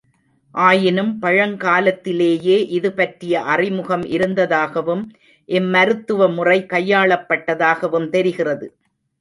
[0.55, 5.03] ஆயினும், பழங்காலத்திலேயே இது பற்றிய அறிமுகம் இருந்ததாகவும்
[5.49, 8.67] இம்மருத்துவமுறை கையாளப் பட்டதாகவும் தெரிகிறது.